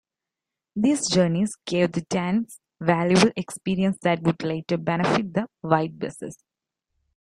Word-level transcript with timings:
These 0.75 1.11
journeys 1.11 1.55
gave 1.63 1.91
the 1.91 2.01
Danes 2.01 2.59
valuable 2.79 3.31
experience 3.35 3.99
that 4.01 4.23
would 4.23 4.41
later 4.41 4.77
benefit 4.79 5.31
the 5.31 5.47
"White 5.61 5.99
Buses". 5.99 6.39